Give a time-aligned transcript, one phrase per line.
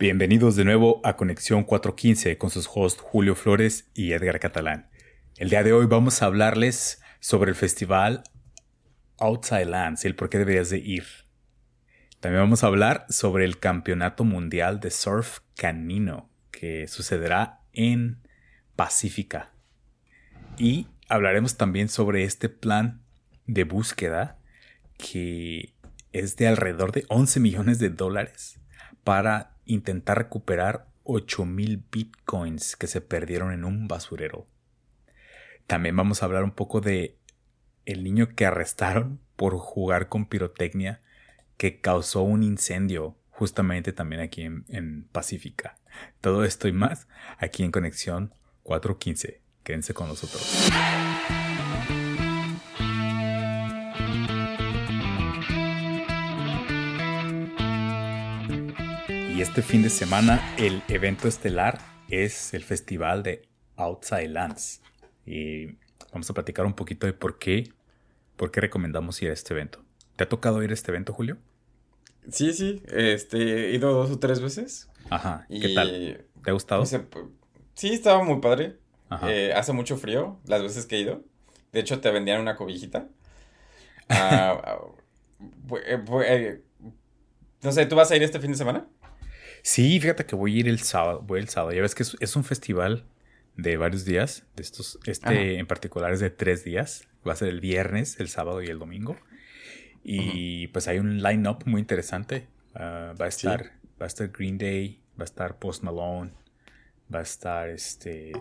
[0.00, 4.88] Bienvenidos de nuevo a Conexión 415 con sus hosts Julio Flores y Edgar Catalán.
[5.36, 8.22] El día de hoy vamos a hablarles sobre el festival
[9.18, 11.04] Outside Lands y el por qué deberías de ir.
[12.18, 18.26] También vamos a hablar sobre el Campeonato Mundial de Surf Canino que sucederá en
[18.76, 19.52] Pacífica.
[20.56, 23.02] Y hablaremos también sobre este plan
[23.46, 24.38] de búsqueda
[24.96, 25.74] que
[26.14, 28.58] es de alrededor de 11 millones de dólares
[29.04, 34.46] para intentar recuperar 8000 bitcoins que se perdieron en un basurero.
[35.66, 37.16] También vamos a hablar un poco de
[37.86, 41.00] el niño que arrestaron por jugar con pirotecnia
[41.56, 45.76] que causó un incendio justamente también aquí en, en Pacífica.
[46.20, 48.34] Todo esto y más aquí en Conexión
[48.64, 49.40] 415.
[49.62, 50.70] Quédense con nosotros.
[59.40, 61.78] Y este fin de semana el evento estelar
[62.10, 64.82] es el festival de Outside Lands.
[65.24, 65.78] Y
[66.12, 67.72] vamos a platicar un poquito de por qué,
[68.36, 69.82] por qué recomendamos ir a este evento.
[70.16, 71.38] ¿Te ha tocado ir a este evento, Julio?
[72.30, 74.90] Sí, sí, este, he ido dos o tres veces.
[75.08, 76.26] Ajá, ¿qué tal?
[76.44, 76.84] ¿Te ha gustado?
[76.84, 78.76] sí, estaba muy padre.
[79.26, 81.24] Eh, hace mucho frío las veces que he ido.
[81.72, 83.08] De hecho, te vendían una cobijita.
[84.10, 84.78] Ah, ah,
[85.86, 86.62] eh, eh,
[87.62, 88.86] no sé, ¿tú vas a ir este fin de semana?
[89.62, 91.22] Sí, fíjate que voy a ir el sábado.
[91.22, 91.72] Voy el sábado.
[91.72, 93.04] Ya ves que es, un festival
[93.56, 94.44] de varios días.
[94.56, 97.08] De estos, este en particular es de tres días.
[97.26, 99.16] Va a ser el viernes, el sábado y el domingo.
[100.02, 102.46] Y pues hay un line-up muy interesante.
[102.74, 106.32] Ah, va a estar, va a estar Green Day, va a estar Post Malone,
[107.12, 108.32] va a estar este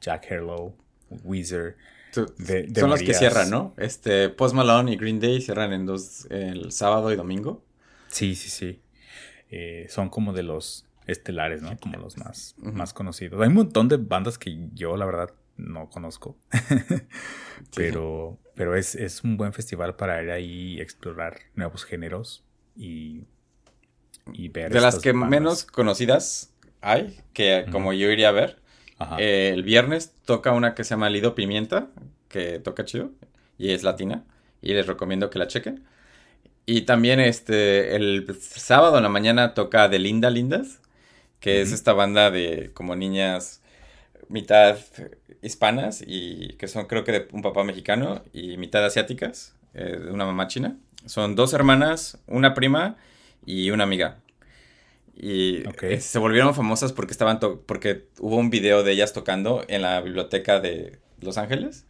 [0.00, 0.76] Jack Harlow,
[1.22, 1.76] Weezer.
[2.12, 3.74] son los que cierran, ¿no?
[3.78, 7.64] Este Post Malone y Green Day cierran en dos el sábado y domingo.
[8.08, 8.80] Sí, sí, sí.
[9.56, 11.76] Eh, son como de los estelares, ¿no?
[11.78, 13.40] Como los más, más conocidos.
[13.40, 16.36] Hay un montón de bandas que yo, la verdad, no conozco.
[17.76, 22.42] pero pero es, un buen festival para ir ahí explorar nuevos géneros
[22.74, 23.22] y,
[24.32, 24.72] y ver.
[24.72, 28.60] De las que menos conocidas hay, que como yo iría a ver,
[29.18, 31.90] eh, el viernes toca una que se llama Lido Pimienta,
[32.28, 33.12] que toca chido
[33.56, 34.24] y es latina.
[34.60, 35.84] Y les recomiendo que la chequen.
[36.66, 40.80] Y también este, el sábado en la mañana toca De Linda Lindas,
[41.40, 43.60] que es esta banda de como niñas
[44.28, 44.78] mitad
[45.42, 50.10] hispanas y que son creo que de un papá mexicano y mitad asiáticas, eh, de
[50.10, 50.78] una mamá china.
[51.04, 52.96] Son dos hermanas, una prima
[53.44, 54.20] y una amiga.
[55.14, 59.82] Y eh, se volvieron famosas porque estaban porque hubo un video de ellas tocando en
[59.82, 61.84] la biblioteca de Los Ángeles.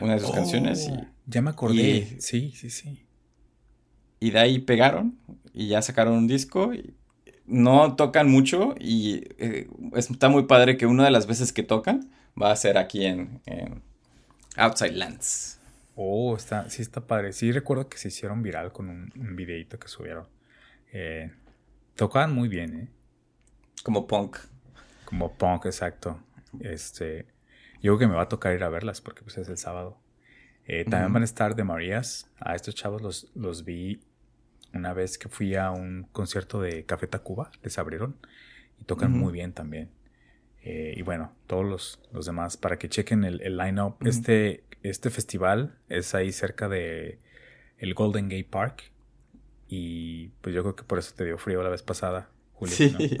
[0.00, 0.86] Una de sus canciones.
[0.86, 2.16] Y, oh, ya me acordé.
[2.20, 3.05] sí, sí, sí.
[4.20, 5.18] Y de ahí pegaron
[5.52, 6.72] y ya sacaron un disco.
[7.46, 12.10] no tocan mucho y eh, está muy padre que una de las veces que tocan
[12.40, 13.40] va a ser aquí en,
[14.56, 15.60] Outside Lands.
[15.94, 17.32] Oh, está, sí está padre.
[17.32, 20.26] Sí recuerdo que se hicieron viral con un, un videito que subieron.
[20.92, 21.30] Eh,
[21.94, 22.88] tocaban muy bien, ¿eh?
[23.82, 24.38] Como punk.
[25.04, 26.20] Como punk, exacto.
[26.60, 27.26] Este,
[27.82, 29.98] yo creo que me va a tocar ir a verlas porque pues es el sábado.
[30.66, 32.30] Eh, también van a estar de Marías.
[32.38, 34.00] A estos chavos los, los vi
[34.72, 37.50] una vez que fui a un concierto de Café Tacuba.
[37.62, 38.16] Les abrieron
[38.80, 39.90] y tocan muy bien también.
[40.62, 43.96] Eh, y bueno, todos los, los, demás para que chequen el, el line-up.
[44.04, 47.20] este, este festival es ahí cerca de
[47.78, 48.90] el Golden Gate Park.
[49.68, 52.30] Y pues yo creo que por eso te dio frío la vez pasada.
[52.58, 52.94] Julio, sí.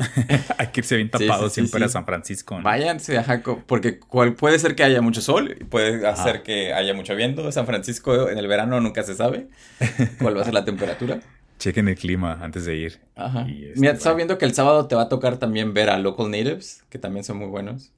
[0.58, 2.58] Hay que irse bien tapado siempre a San Francisco.
[2.62, 7.14] Váyanse a porque cual, puede ser que haya mucho sol, puede hacer que haya mucho
[7.14, 7.52] viento.
[7.52, 9.48] San Francisco en el verano nunca se sabe
[10.20, 11.20] cuál va a ser la temperatura.
[11.58, 13.00] Chequen el clima antes de ir.
[13.14, 13.46] Ajá.
[13.46, 16.30] Este, Mira, estaba viendo que el sábado te va a tocar también ver a Local
[16.30, 17.92] Natives, que también son muy buenos.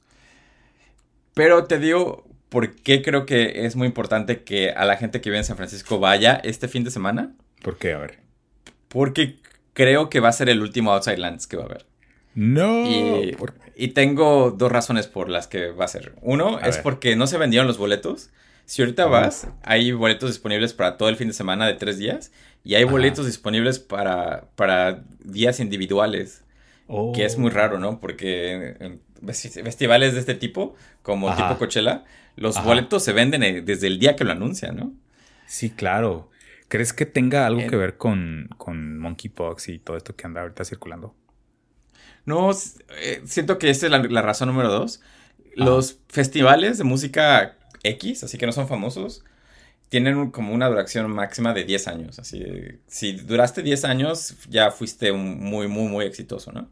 [1.34, 5.30] Pero te digo, ¿por qué creo que es muy importante que a la gente que
[5.30, 7.32] vive en San Francisco vaya este fin de semana?
[7.62, 7.92] ¿Por qué?
[7.92, 8.18] A ver.
[8.88, 9.36] Porque
[9.78, 11.86] creo que va a ser el último Outside Lands que va a haber.
[12.34, 12.84] No.
[13.76, 16.14] Y, tengo dos razones por las que va a ser.
[16.20, 18.30] Uno es porque no se vendieron los boletos.
[18.64, 22.32] Si ahorita vas, hay boletos disponibles para todo el fin de semana de tres días
[22.64, 26.42] y hay boletos disponibles para, para días individuales.
[27.14, 28.00] Que es muy raro, ¿no?
[28.00, 32.04] Porque en festivales de este tipo, como tipo Coachella,
[32.34, 34.92] los boletos se venden eh, desde el día que lo anuncian, ¿no?
[35.46, 36.30] Sí, claro.
[36.68, 40.64] ¿Crees que tenga algo que ver con, con monkeypox y todo esto que anda ahorita
[40.64, 41.14] circulando?
[42.26, 42.50] No,
[43.00, 45.00] eh, siento que esta es la, razón número dos.
[45.54, 49.24] Los festivales de música X, así que no son famosos,
[49.88, 52.18] tienen como una duración máxima de 10 años.
[52.18, 52.44] Así,
[52.86, 56.68] si duraste 10 años, ya fuiste muy, muy, muy exitoso, ¿no?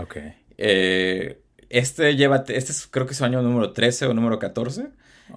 [0.00, 0.16] Ok.
[0.56, 4.88] Eh, este lleva, este es creo que es su año número 13 o número 14.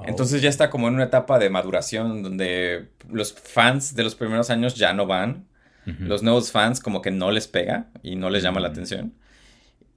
[0.05, 4.49] Entonces ya está como en una etapa de maduración donde los fans de los primeros
[4.49, 5.47] años ya no van.
[5.85, 9.15] Los nuevos fans como que no les pega y no les llama la atención.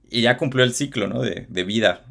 [0.09, 1.21] Y ya cumplió el ciclo, ¿no?
[1.21, 2.03] De, de vida.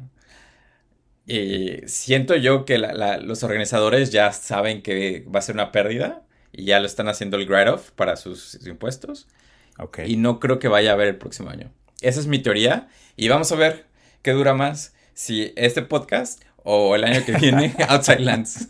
[1.27, 6.65] Eh, siento yo que los organizadores ya saben que va a ser una pérdida y
[6.65, 9.27] ya lo están haciendo el write-off para sus, impuestos.
[10.05, 11.71] Y no creo que vaya a haber el próximo año.
[12.01, 12.89] Esa es mi teoría.
[13.15, 13.85] Y vamos a ver
[14.21, 14.93] qué dura más.
[15.13, 18.67] Si este podcast o el año que viene Outside Lands.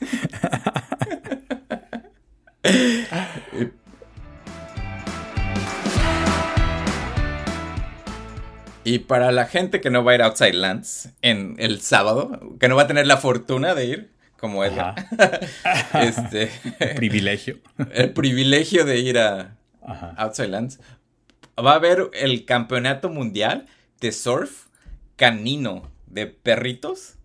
[8.86, 12.40] Y para la gente que no va a ir a Outside Lands en el sábado,
[12.60, 14.96] que no va a tener la fortuna de ir, como Edgar,
[15.94, 17.60] este, el privilegio.
[17.94, 19.56] El privilegio de ir a
[20.18, 20.80] Outside Lands,
[21.58, 23.68] va a haber el campeonato mundial
[24.02, 24.66] de surf
[25.16, 27.16] canino de perritos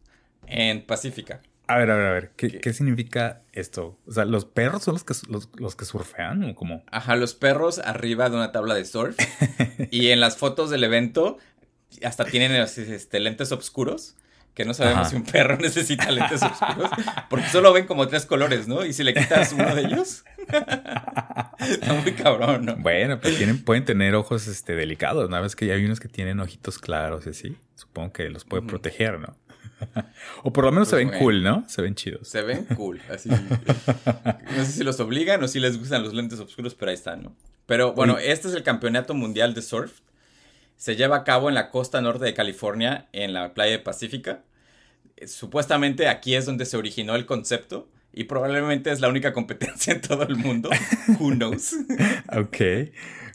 [0.48, 1.40] en Pacífica.
[1.68, 3.98] A ver, a ver, a ver, ¿Qué, significa esto?
[4.06, 6.82] O sea, ¿los perros son los que, los, que surfean o cómo?
[6.90, 9.18] Ajá, los perros arriba de una tabla de surf.
[9.90, 11.36] y en las fotos del evento
[12.02, 14.16] hasta tienen este, lentes oscuros.
[14.54, 16.90] Que no sabemos si un perro necesita lentes oscuros.
[17.30, 18.86] Porque solo ven como tres colores, ¿no?
[18.86, 20.24] Y si le quitas uno de ellos.
[21.60, 22.76] está muy cabrón, ¿no?
[22.76, 25.28] Bueno, pues tienen, pueden tener ojos este, delicados.
[25.28, 27.56] Una vez que ya hay unos que tienen ojitos claros y así.
[27.74, 29.36] Supongo que los puede proteger, ¿no?
[30.42, 31.64] o por lo menos se pues ven cool, ¿no?
[31.68, 32.28] Se ven chidos.
[32.28, 33.28] Se ven cool, así.
[33.28, 37.22] no sé si los obligan o si les gustan los lentes oscuros, pero ahí están,
[37.22, 37.36] ¿no?
[37.66, 40.00] Pero bueno, este es el campeonato mundial de surf.
[40.76, 44.42] Se lleva a cabo en la costa norte de California, en la playa Pacífica.
[45.26, 50.00] Supuestamente aquí es donde se originó el concepto y probablemente es la única competencia en
[50.00, 50.70] todo el mundo.
[51.18, 51.74] Who knows?
[52.32, 52.90] ok.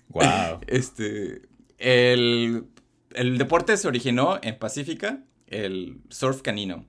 [0.09, 0.61] Wow.
[0.67, 1.43] Este.
[1.77, 2.65] El,
[3.13, 5.19] el deporte se originó en Pacífica
[5.53, 6.85] el surf canino.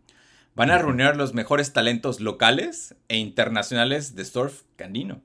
[0.54, 5.20] Van a reunir los mejores talentos locales e internacionales de surf canino.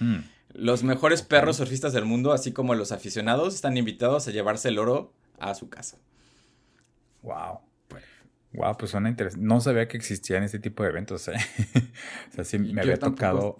[0.00, 0.18] Hmm.
[0.52, 4.78] Los mejores perros surfistas del mundo, así como los aficionados, están invitados a llevarse el
[4.78, 5.98] oro a su casa.
[7.22, 7.60] Wow.
[8.52, 9.44] Wow, pues suena interesante.
[9.44, 11.28] No sabía que existían este tipo de eventos.
[11.28, 11.34] ¿eh?
[12.30, 13.58] o sea, sí me había tocado.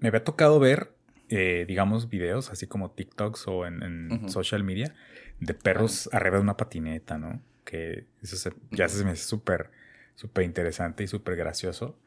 [0.00, 0.92] Me había tocado ver,
[1.28, 4.94] eh, digamos, videos así como TikToks o en, social media
[5.40, 7.40] de perros arriba de una patineta, ¿no?
[7.68, 9.70] Que eso ya se me hace súper,
[10.14, 11.98] súper interesante y súper gracioso.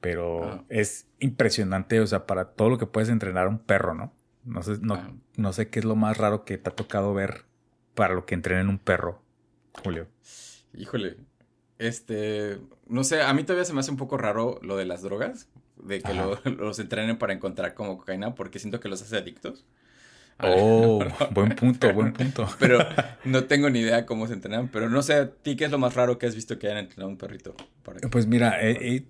[0.00, 0.64] Pero ah.
[0.68, 4.12] es impresionante, o sea, para todo lo que puedes entrenar a un perro, ¿no?
[4.44, 5.10] No sé, no, ah.
[5.36, 7.46] no sé qué es lo más raro que te ha tocado ver
[7.94, 9.22] para lo que entrenen un perro,
[9.82, 10.06] Julio.
[10.74, 11.16] Híjole,
[11.78, 15.00] este, no sé, a mí todavía se me hace un poco raro lo de las
[15.00, 15.48] drogas,
[15.82, 16.12] de que
[16.50, 19.64] los entrenen para encontrar como cocaína, porque siento que los hace adictos.
[20.42, 22.48] Oh, buen punto, buen punto.
[22.58, 22.78] Pero
[23.24, 24.68] no tengo ni idea cómo se entrenan.
[24.68, 26.78] Pero no sé, ¿a ti qué es lo más raro que has visto que hayan
[26.78, 27.54] entrenado un perrito?
[28.10, 29.04] Pues mira, eh, eh,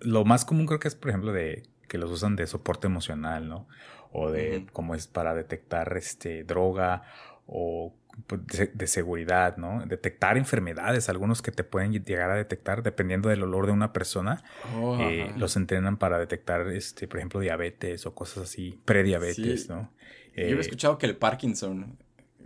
[0.00, 3.48] lo más común creo que es, por ejemplo, de que los usan de soporte emocional,
[3.48, 3.68] ¿no?
[4.12, 7.02] O de cómo es para detectar este, droga
[7.46, 7.94] o
[8.26, 8.40] pues,
[8.74, 9.84] de, seguridad, ¿no?
[9.86, 14.42] Detectar enfermedades, algunos que te pueden llegar a detectar dependiendo del olor de una persona.
[14.76, 19.92] Oh, eh, los entrenan para detectar, este, por ejemplo, diabetes o cosas así, prediabetes, ¿no?
[20.38, 21.96] Yo he eh, escuchado que el Parkinson.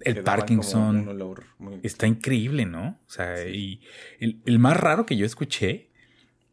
[0.05, 1.41] El Parkinson
[1.82, 2.99] está increíble, ¿no?
[3.06, 3.81] O sea, y
[4.19, 5.91] el, más raro que yo escuché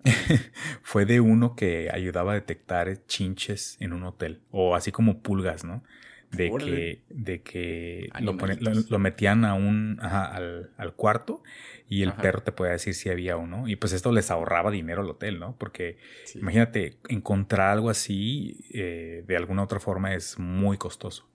[0.84, 5.64] fue de uno que ayudaba a detectar chinches en un hotel, o así como pulgas,
[5.64, 5.84] ¿no?
[6.32, 11.42] De que, de que lo, metían a un, al, cuarto
[11.88, 13.68] y el perro te podía decir si había uno.
[13.68, 15.56] Y pues esto les ahorraba dinero al hotel, ¿no?
[15.58, 15.98] Porque
[16.36, 21.29] imagínate, encontrar algo así eh, de alguna otra forma es muy costoso.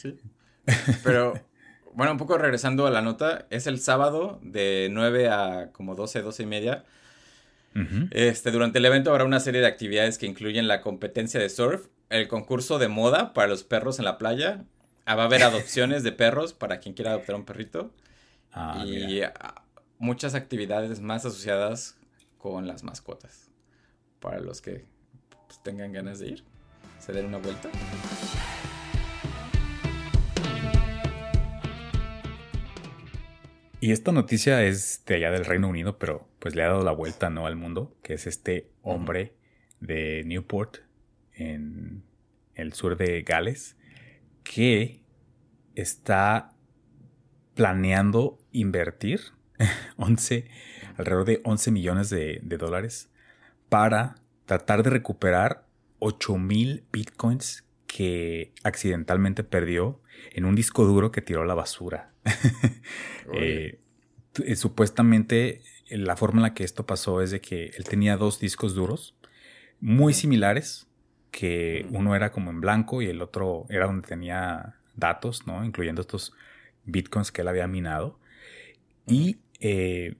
[0.00, 0.18] Sí.
[1.04, 1.34] Pero,
[1.92, 6.22] bueno, un poco regresando a la nota, es el sábado de 9 a como 12,
[6.22, 6.84] 12 y media.
[8.10, 11.86] Este, durante el evento habrá una serie de actividades que incluyen la competencia de surf,
[12.08, 14.64] el concurso de moda para los perros en la playa,
[15.06, 17.92] ah, va a haber adopciones de perros para quien quiera adoptar un perrito
[18.52, 19.62] ah, y ah,
[19.98, 21.96] muchas actividades más asociadas
[22.38, 23.50] con las mascotas
[24.18, 24.84] para los que
[25.46, 26.44] pues, tengan ganas de ir,
[26.98, 27.70] se den una vuelta.
[33.82, 36.92] Y esta noticia es de allá del Reino Unido, pero pues le ha dado la
[36.92, 37.46] vuelta ¿no?
[37.46, 39.34] al mundo, que es este hombre
[39.80, 40.78] de Newport,
[41.32, 42.02] en
[42.54, 43.76] el sur de Gales,
[44.44, 45.00] que
[45.74, 46.52] está
[47.54, 49.20] planeando invertir
[49.96, 50.46] 11,
[50.98, 53.10] alrededor de 11 millones de, dólares
[53.70, 55.66] para tratar de recuperar
[56.00, 60.00] 8000 bitcoins que accidentalmente perdió
[60.32, 62.12] en un disco duro que tiró a la basura.
[63.32, 63.78] Eh,
[64.44, 68.40] eh, supuestamente la forma en la que esto pasó es de que él tenía dos
[68.40, 69.14] discos duros
[69.80, 70.88] muy similares,
[71.30, 75.64] que uno era como en blanco y el otro era donde tenía datos, ¿no?
[75.64, 76.32] Incluyendo estos
[76.84, 78.18] bitcoins que él había minado.
[79.06, 80.16] Y eh,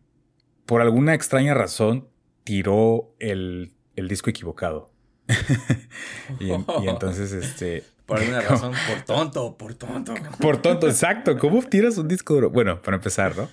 [0.66, 2.08] por alguna extraña razón
[2.44, 4.92] tiró el, disco equivocado.
[6.40, 6.50] y,
[6.88, 7.84] entonces, este...
[8.10, 10.14] Por alguna razón, por tonto, por tonto.
[10.40, 11.38] Por tonto, exacto.
[11.38, 12.50] ¿Cómo tiras un disco duro?
[12.50, 13.48] Bueno, para empezar, ¿no?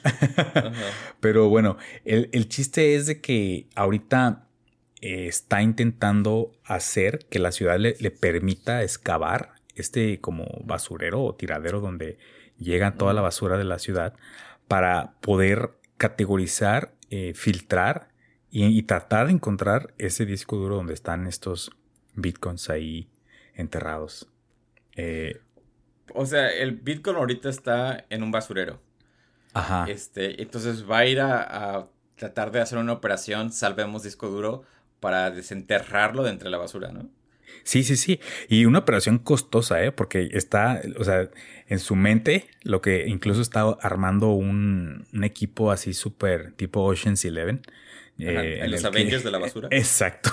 [1.19, 4.48] Pero bueno, el, chiste es de que ahorita
[5.01, 11.36] eh, está intentando hacer que la ciudad le, le, permita excavar este como basurero o
[11.36, 12.17] tiradero donde
[12.57, 14.15] llega toda la basura de la ciudad
[14.67, 18.10] para poder categorizar, eh, filtrar
[18.50, 21.72] y, tratar de encontrar ese disco duro donde están estos
[22.16, 23.10] bitcoins ahí
[23.54, 24.30] enterrados.
[24.96, 25.42] Eh,
[26.13, 28.80] o sea, el bitcoin ahorita está en un basurero.
[29.54, 29.86] Ajá.
[29.89, 34.63] Este, entonces va a ir a, tratar de hacer una operación, salvemos disco duro,
[35.00, 37.10] para desenterrarlo de entre la basura, ¿no?
[37.63, 38.20] Sí, sí, sí.
[38.50, 39.92] Y una operación costosa, ¿eh?
[39.92, 41.30] Porque está, o sea,
[41.68, 47.62] en su mente, lo que incluso está armando un, equipo así súper tipo Ocean's Eleven.
[48.19, 49.67] Eh, en los Avengers de la basura.
[49.71, 50.31] Exacto.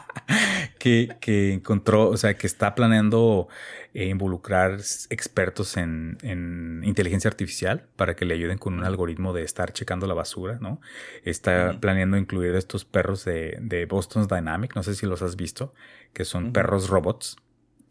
[0.78, 3.48] que, que, encontró, o sea, que está planeando
[3.92, 4.78] eh, involucrar
[5.10, 10.14] expertos en, inteligencia artificial para que le ayuden con un algoritmo de estar checando la
[10.14, 10.80] basura, ¿no?
[11.24, 15.74] Está planeando incluir estos perros de, de Boston's Dynamic, no sé si los has visto,
[16.12, 17.36] que son perros robots.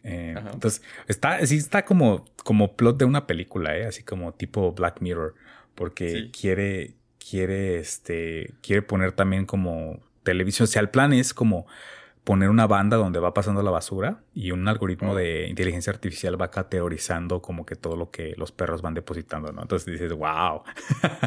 [0.04, 3.86] Eh, entonces, está, sí está como, como plot de una película, ¿eh?
[3.86, 5.36] así como tipo Black Mirror,
[5.76, 6.96] porque quiere,
[7.30, 10.64] quiere, este, quiere poner también como televisión.
[10.64, 11.68] O sea, el plan es como
[12.24, 16.52] poner una banda donde va pasando la basura y un algoritmo de inteligencia artificial va
[16.52, 19.62] categorizando como que todo lo que los perros van depositando, ¿no?
[19.62, 20.64] Entonces dices, wow.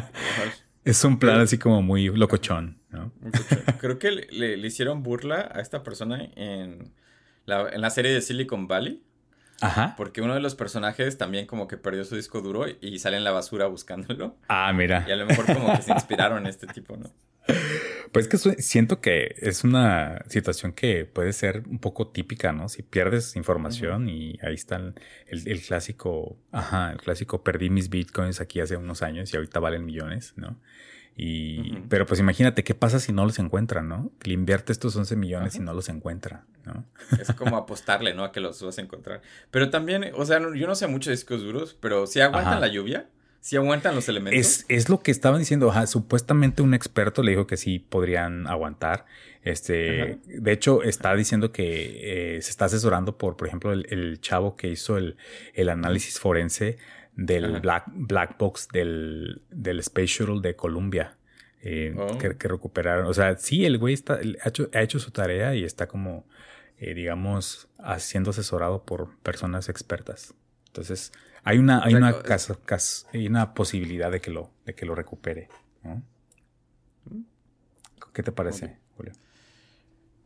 [0.83, 3.11] es un plan así como muy locochón, ¿no?
[3.79, 6.93] Creo que le, hicieron burla a esta persona en
[7.45, 9.03] la, en la serie de Silicon Valley.
[9.63, 9.95] Ajá.
[9.95, 13.23] Porque uno de los personajes también como que perdió su disco duro y sale en
[13.23, 14.35] la basura buscándolo.
[14.49, 15.05] Ah, mira.
[15.07, 17.09] Y a lo mejor como que se inspiraron en este tipo, ¿no?
[18.11, 22.69] Pues que siento que es una situación que puede ser un poco típica, ¿no?
[22.69, 24.93] Si pierdes información y ahí está
[25.25, 29.83] el, clásico, ajá, el clásico perdí mis bitcoins aquí hace unos años y ahorita valen
[29.83, 30.59] millones, ¿no?
[31.15, 34.11] Y, pero pues imagínate qué pasa si no los encuentran, ¿no?
[34.19, 36.85] Que le invierte estos 11 millones y no los encuentra, ¿no?
[37.19, 38.23] Es como apostarle, ¿no?
[38.23, 39.21] A que los vas a encontrar.
[39.51, 42.67] Pero también, o sea, yo no sé mucho de discos duros, pero si aguantan la
[42.67, 43.09] lluvia,
[43.41, 44.39] si aguantan los elementos.
[44.39, 45.71] Es, es, lo que estaban diciendo.
[45.85, 49.05] supuestamente un experto le dijo que sí podrían aguantar.
[49.43, 54.55] Este, de hecho, está diciendo que eh, se está asesorando por, por ejemplo, el, chavo
[54.55, 55.17] que hizo el,
[55.53, 56.77] el análisis forense
[57.15, 61.17] del black, black box del, del Space Shuttle de Columbia.
[61.65, 62.17] Eh, oh.
[62.17, 63.05] que, recuperaron.
[63.05, 66.27] O sea, sí, el güey está, ha, hecho, ha hecho su tarea y está como,
[66.77, 70.33] eh, digamos, siendo asesorado por personas expertas.
[70.67, 72.15] Entonces, hay una, hay una,
[73.13, 75.47] hay una posibilidad de que lo, de que lo recupere.
[78.13, 79.13] ¿Qué te parece, Julio?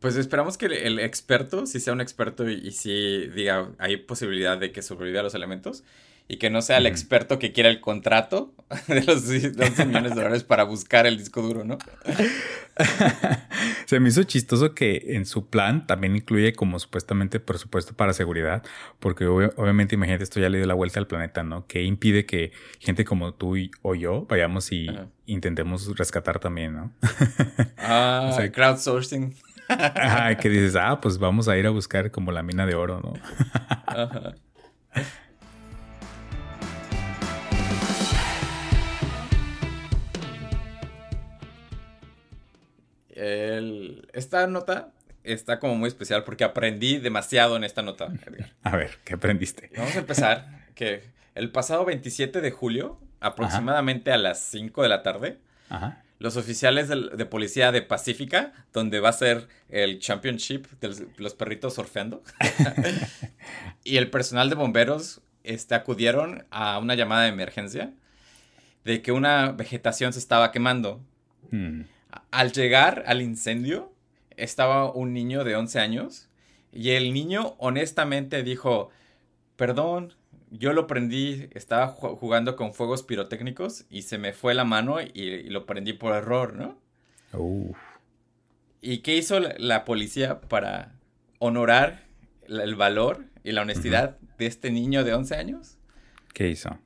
[0.00, 4.70] Pues esperamos que el, experto, si sea un experto y, si diga, hay posibilidad de
[4.70, 5.84] que sobreviva a los elementos,
[6.28, 8.52] y que no sea el experto que quiera el contrato
[8.86, 11.78] de los 11 millones de dólares para buscar el disco duro, ¿no?
[13.86, 18.62] Se me hizo chistoso que en su plan también incluye como supuestamente presupuesto para seguridad,
[19.00, 21.66] porque obviamente imagínate, esto ya le dio la vuelta al planeta, ¿no?
[21.66, 24.88] Que impide que gente como tú o yo vayamos y
[25.24, 26.92] intentemos rescatar también, ¿no?
[27.78, 29.34] ah, crowdsourcing.
[29.68, 33.00] Ajá, que dices, ah, pues vamos a ir a buscar como la mina de oro,
[33.00, 33.14] ¿no?
[33.86, 34.34] Ajá.
[44.12, 44.92] Esta nota
[45.24, 48.08] está como muy especial porque aprendí demasiado en esta nota,
[48.62, 49.70] A ver, ¿qué aprendiste?
[49.76, 50.58] Vamos a empezar.
[50.74, 51.02] que
[51.34, 55.38] el pasado 27 de julio, aproximadamente a las 5 de la tarde,
[56.18, 61.74] los oficiales de, policía de Pacífica, donde va a ser el championship de los perritos
[61.74, 62.22] surfeando,
[63.84, 67.92] y el personal de bomberos este, acudieron a una llamada de emergencia
[68.84, 71.00] de que una vegetación se estaba quemando.
[71.50, 71.82] Hmm.
[72.30, 73.92] Al llegar al incendio,
[74.36, 76.28] estaba un niño de 11 años
[76.72, 78.90] y el niño honestamente dijo,
[79.56, 80.14] perdón,
[80.50, 85.48] yo lo prendí, estaba jugando con fuegos pirotécnicos y se me fue la mano y,
[85.50, 86.78] lo prendí por error, ¿no?
[88.80, 90.92] ¿Y qué hizo la, policía para
[91.38, 92.04] honorar
[92.48, 95.78] el valor y la honestidad de este niño de 11 años?
[96.32, 96.78] ¿Qué hizo?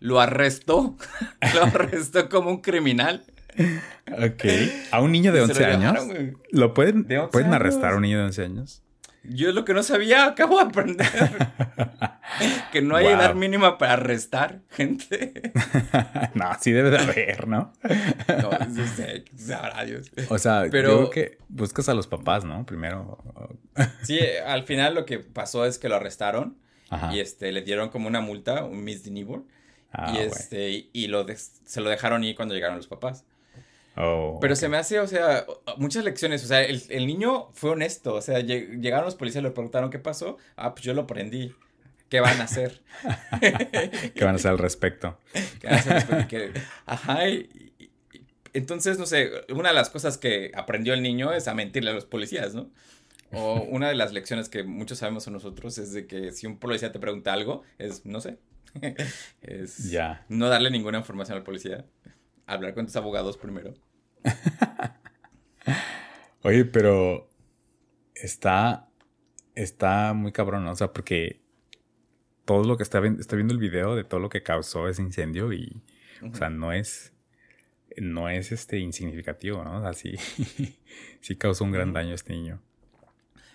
[0.00, 0.96] Lo arrestó.
[1.54, 3.24] lo arrestó como un criminal.
[4.12, 4.44] Ok.
[4.90, 6.06] ¿A un niño de 11 años?
[6.50, 8.82] ¿Lo pueden, ¿pueden arrestar a un niño de 11 años?
[9.28, 11.06] Yo lo que no sabía, acabo de aprender.
[12.72, 15.52] que no hay edad mínima para arrestar gente.
[16.34, 17.72] no, sí debe de haber, ¿no?
[17.82, 20.10] no, sé, sabrá Dios.
[20.28, 22.64] O sea, pero que buscas a los papás, ¿no?
[22.66, 23.18] Primero.
[24.02, 26.56] sí, al final lo que pasó es que lo arrestaron
[27.12, 29.42] y este le dieron como una multa, un misdemeanor.
[29.92, 33.24] Ah, y este y lo se lo dejaron ir cuando llegaron los papás.
[33.96, 35.46] Oh, Pero se me hace, o sea,
[35.78, 36.44] muchas lecciones.
[36.44, 38.14] O sea, el, niño fue honesto.
[38.14, 40.36] O sea, llegaron los policías, le preguntaron qué pasó.
[40.56, 41.54] Ah, pues yo lo prendí.
[42.08, 42.82] ¿Qué van a hacer?
[44.14, 45.18] ¿Qué van a hacer al respecto?
[45.60, 46.60] ¿Qué van a hacer al respecto?
[46.84, 47.20] Ajá.
[48.52, 51.94] entonces, no sé, una de las cosas que aprendió el niño es a mentirle a
[51.94, 52.70] los policías, ¿no?
[53.32, 56.92] O una de las lecciones que muchos sabemos nosotros es de que si un policía
[56.92, 58.38] te pregunta algo, es, no sé,
[59.42, 59.92] es
[60.28, 61.84] no darle ninguna información al policía.
[62.46, 63.74] Hablar con tus abogados primero.
[66.42, 67.28] Oye, pero
[68.14, 68.88] está,
[69.54, 70.72] está muy cabrón, ¿no?
[70.72, 71.40] O sea, porque
[72.44, 75.52] todo lo que está, está viendo el video de todo lo que causó ese incendio
[75.52, 75.82] y,
[76.22, 77.12] o sea, no es,
[77.96, 79.78] no es este insignificativo, ¿no?
[79.78, 80.16] O sea, sí,
[81.20, 82.60] sí causó un gran daño a este niño.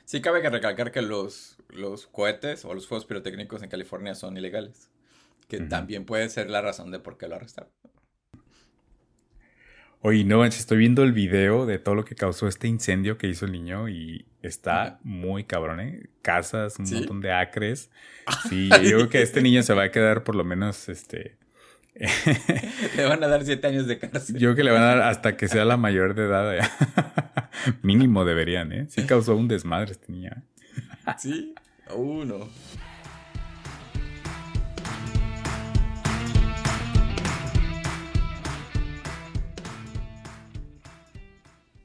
[0.05, 4.35] Sí cabe que recalcar que los, los cohetes o los fuegos pirotécnicos en California son
[4.35, 4.89] ilegales,
[5.47, 7.71] que también puede ser la razón de por qué lo arrestaron.
[10.03, 13.45] Oye, no, estoy viendo el video de todo lo que causó este incendio que hizo
[13.45, 16.09] el niño y está muy cabrón, ¿eh?
[16.23, 17.89] Casas, un montón de acres.
[18.49, 21.37] Sí, yo creo que este niño se va a quedar por lo menos, este...
[22.95, 24.35] le van a dar siete años de cárcel.
[24.35, 26.71] Yo creo que le van a dar hasta que sea la mayor de edad.
[27.81, 28.85] Mínimo deberían, ¿eh?
[28.89, 30.31] Sí causó un desmadre este niño.
[30.31, 31.11] ¿eh?
[31.17, 31.53] sí,
[31.93, 32.47] uno.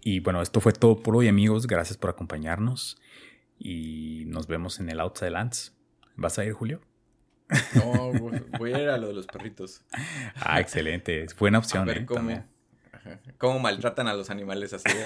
[0.06, 1.66] Y bueno, esto fue todo por hoy, amigos.
[1.66, 2.96] Gracias por acompañarnos.
[3.58, 5.76] Y nos vemos en el Outside Lands.
[6.14, 6.80] ¿Vas a ir, Julio?
[7.74, 8.12] No,
[8.58, 9.82] voy a ir a lo de los perritos.
[10.36, 11.24] Ah, excelente.
[11.24, 11.82] Es buena opción.
[11.82, 13.18] A ver ¿eh?
[13.36, 14.96] cómo, maltratan a los animales así.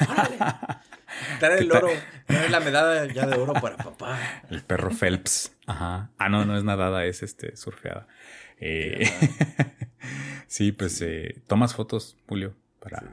[1.41, 1.89] Trae el oro.
[2.27, 4.19] Trae la medalla ya de oro para papá.
[4.51, 5.57] El perro Phelps.
[5.67, 6.11] Ajá.
[6.19, 8.07] Ah, no, no es nadada, es este surfeada.
[8.59, 9.11] Eh,
[10.47, 12.55] sí, pues eh, tomas fotos, Julio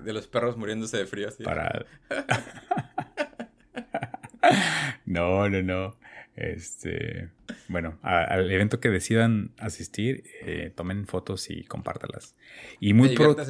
[0.04, 1.44] de los perros muriéndose de frío, así.
[1.44, 1.86] Para.
[5.06, 5.98] no, no, no.
[6.36, 7.30] Este.
[7.68, 12.36] Bueno, al evento que decidan asistir, eh, tomen fotos y compártalas.
[12.80, 13.44] Y muy pronto.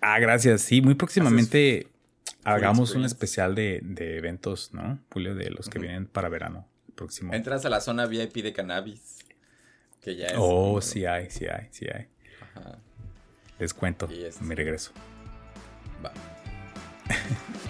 [0.00, 0.62] Ah, gracias.
[0.62, 1.88] Sí, muy próximamente
[2.44, 4.98] hagamos un especial de, eventos, ¿no?
[5.10, 6.68] Julio, de los que vienen para verano.
[6.94, 7.32] próximo.
[7.32, 9.18] Entras a la zona VIP de cannabis.
[10.00, 10.34] Que ya es.
[10.36, 12.08] Oh, sí hay, sí hay, sí hay.
[12.54, 12.78] Ajá.
[13.62, 14.08] Les cuento
[14.40, 14.90] mi regreso.
[16.04, 16.12] Va.